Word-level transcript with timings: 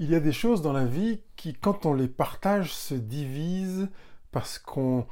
Il 0.00 0.10
y 0.10 0.14
a 0.14 0.20
des 0.20 0.32
choses 0.32 0.62
dans 0.62 0.72
la 0.72 0.86
vie 0.86 1.20
qui, 1.36 1.52
quand 1.52 1.84
on 1.84 1.92
les 1.92 2.08
partage, 2.08 2.72
se 2.72 2.94
divisent 2.94 3.90
parce 4.32 4.58
qu'on 4.58 5.06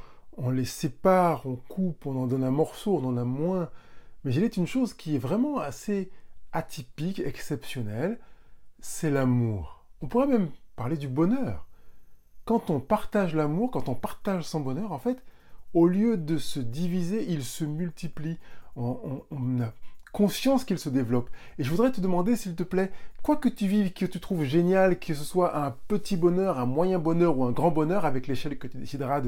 les 0.51 0.65
sépare, 0.65 1.45
on 1.45 1.57
coupe, 1.57 2.07
on 2.07 2.17
en 2.17 2.27
donne 2.27 2.43
un 2.43 2.51
morceau, 2.51 2.97
on 2.97 3.07
en 3.07 3.19
a 3.19 3.25
moins. 3.25 3.69
Mais 4.25 4.33
il 4.35 4.43
est 4.43 4.57
une 4.57 4.67
chose 4.67 4.95
qui 4.95 5.15
est 5.15 5.19
vraiment 5.19 5.59
assez 5.59 6.11
atypique, 6.53 7.19
exceptionnelle, 7.21 8.19
c'est 8.81 9.11
l'amour. 9.11 9.85
On 10.01 10.07
pourrait 10.07 10.27
même 10.27 10.49
parler 10.75 10.97
du 10.97 11.07
bonheur. 11.07 11.67
Quand 12.47 12.71
on 12.71 12.81
partage 12.81 13.35
l'amour, 13.35 13.71
quand 13.71 13.91
on 13.91 13.95
partage 13.95 14.45
son 14.45 14.61
bonheur, 14.61 14.93
en 14.93 14.99
fait, 14.99 15.23
au 15.75 15.87
lieu 15.87 16.17
de 16.17 16.39
se 16.39 16.61
diviser, 16.61 17.31
il 17.31 17.45
se 17.45 17.67
multiplie. 17.67 18.39
On, 18.75 19.21
conscience 20.13 20.65
qu'il 20.65 20.79
se 20.79 20.89
développe. 20.89 21.31
Et 21.59 21.65
je 21.65 21.71
voudrais 21.71 21.93
te 21.93 22.01
demander, 22.01 22.37
s'il 22.37 22.55
te 22.55 22.63
plaît, 22.63 22.91
quoi 23.23 23.37
que 23.37 23.49
tu 23.49 23.67
vives, 23.67 23.93
que 23.93 24.07
tu 24.07 24.21
trouves 24.21 24.45
génial, 24.45 24.99
que 24.99 25.15
ce 25.15 25.25
soit 25.25 25.57
un 25.57 25.77
petit 25.89 26.17
bonheur, 26.17 26.59
un 26.59 26.67
moyen 26.67 26.99
bonheur 26.99 27.39
ou 27.39 27.45
un 27.45 27.53
grand 27.53 27.71
bonheur, 27.71 28.05
avec 28.05 28.27
l'échelle 28.27 28.59
que 28.59 28.67
tu 28.67 28.79
décideras 28.79 29.23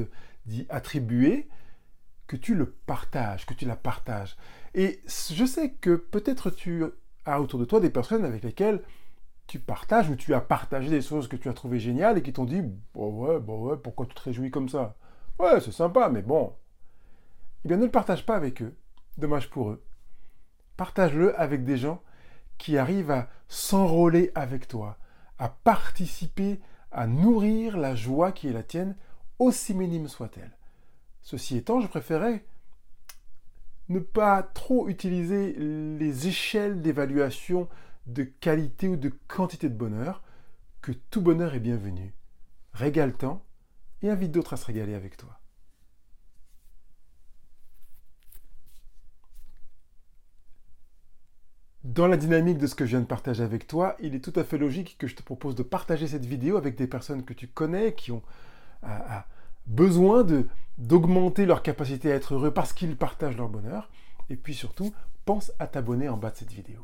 d'y 0.45 0.65
attribuer, 0.69 1.47
que 2.27 2.35
tu 2.35 2.55
le 2.55 2.65
partages, 2.65 3.45
que 3.45 3.53
tu 3.53 3.65
la 3.65 3.75
partages. 3.75 4.37
Et 4.73 5.01
je 5.07 5.45
sais 5.45 5.71
que 5.71 5.95
peut-être 5.95 6.49
tu 6.49 6.85
as 7.25 7.41
autour 7.41 7.59
de 7.59 7.65
toi 7.65 7.79
des 7.79 7.89
personnes 7.89 8.25
avec 8.25 8.43
lesquelles 8.43 8.81
tu 9.47 9.59
partages 9.59 10.09
ou 10.09 10.15
tu 10.15 10.33
as 10.33 10.39
partagé 10.39 10.89
des 10.89 11.01
choses 11.01 11.27
que 11.27 11.35
tu 11.35 11.49
as 11.49 11.53
trouvées 11.53 11.79
géniales 11.79 12.17
et 12.17 12.21
qui 12.21 12.31
t'ont 12.31 12.45
dit 12.45 12.61
bon 12.93 13.25
ouais, 13.25 13.39
bon 13.39 13.65
ouais, 13.65 13.77
pourquoi 13.77 14.05
tu 14.05 14.15
te 14.15 14.21
réjouis 14.21 14.49
comme 14.49 14.69
ça? 14.69 14.95
Ouais, 15.39 15.59
c'est 15.59 15.71
sympa, 15.73 16.09
mais 16.09 16.21
bon. 16.21 16.53
Eh 17.65 17.67
bien, 17.67 17.77
ne 17.77 17.85
le 17.85 17.91
partage 17.91 18.25
pas 18.25 18.35
avec 18.35 18.61
eux. 18.61 18.75
Dommage 19.17 19.49
pour 19.49 19.71
eux. 19.71 19.83
Partage-le 20.81 21.39
avec 21.39 21.63
des 21.63 21.77
gens 21.77 22.01
qui 22.57 22.75
arrivent 22.79 23.11
à 23.11 23.29
s'enrôler 23.47 24.31
avec 24.33 24.67
toi, 24.67 24.97
à 25.37 25.47
participer, 25.47 26.59
à 26.91 27.05
nourrir 27.05 27.77
la 27.77 27.93
joie 27.93 28.31
qui 28.31 28.47
est 28.47 28.51
la 28.51 28.63
tienne, 28.63 28.95
aussi 29.37 29.75
minime 29.75 30.07
soit-elle. 30.07 30.57
Ceci 31.21 31.55
étant, 31.55 31.81
je 31.81 31.87
préférais 31.87 32.43
ne 33.89 33.99
pas 33.99 34.41
trop 34.41 34.89
utiliser 34.89 35.53
les 35.53 36.27
échelles 36.27 36.81
d'évaluation 36.81 37.69
de 38.07 38.23
qualité 38.23 38.87
ou 38.87 38.95
de 38.95 39.13
quantité 39.27 39.69
de 39.69 39.77
bonheur, 39.77 40.23
que 40.81 40.93
tout 40.93 41.21
bonheur 41.21 41.53
est 41.53 41.59
bienvenu. 41.59 42.15
Régale-t'en 42.73 43.45
et 44.01 44.09
invite 44.09 44.31
d'autres 44.31 44.53
à 44.53 44.57
se 44.57 44.65
régaler 44.65 44.95
avec 44.95 45.15
toi. 45.15 45.40
Dans 51.93 52.07
la 52.07 52.15
dynamique 52.15 52.57
de 52.57 52.67
ce 52.67 52.75
que 52.75 52.85
je 52.85 52.91
viens 52.91 53.01
de 53.01 53.05
partager 53.05 53.43
avec 53.43 53.67
toi, 53.67 53.97
il 53.99 54.15
est 54.15 54.23
tout 54.23 54.31
à 54.39 54.45
fait 54.45 54.57
logique 54.57 54.95
que 54.97 55.07
je 55.07 55.15
te 55.15 55.21
propose 55.21 55.55
de 55.55 55.63
partager 55.63 56.07
cette 56.07 56.25
vidéo 56.25 56.55
avec 56.55 56.77
des 56.77 56.87
personnes 56.87 57.25
que 57.25 57.33
tu 57.33 57.47
connais, 57.47 57.95
qui 57.95 58.13
ont 58.13 58.21
besoin 59.65 60.25
d'augmenter 60.77 61.45
leur 61.45 61.61
capacité 61.61 62.09
à 62.09 62.15
être 62.15 62.35
heureux 62.35 62.51
parce 62.51 62.71
qu'ils 62.71 62.95
partagent 62.95 63.35
leur 63.35 63.49
bonheur. 63.49 63.89
Et 64.29 64.37
puis 64.37 64.53
surtout, 64.53 64.93
pense 65.25 65.51
à 65.59 65.67
t'abonner 65.67 66.07
en 66.07 66.15
bas 66.15 66.31
de 66.31 66.37
cette 66.37 66.53
vidéo. 66.53 66.79